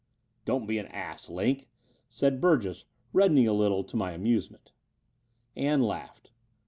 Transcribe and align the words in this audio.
"Don't 0.45 0.65
be 0.65 0.79
an 0.79 0.87
ass. 0.87 1.29
Line," 1.29 1.61
said 2.09 2.41
Bttrgess, 2.41 2.85
reddening 3.13 3.47
a 3.47 3.53
little, 3.53 3.83
to 3.83 3.95
my 3.95 4.13
amusement. 4.13 4.71
Ann 5.55 5.83
laughed. 5.83 6.31